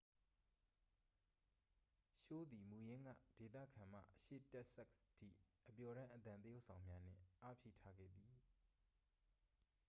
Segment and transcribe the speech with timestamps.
[2.21, 5.27] ရှိုးသည် မူရင်းက ဒေသခံမှ အရှေ့တက်ဆက်စ်ထိ
[5.69, 8.33] အပျော်တမ်းအသံသရုပ်ဆောင်များနှင့် အားဖြည့်ထားခဲ့သည်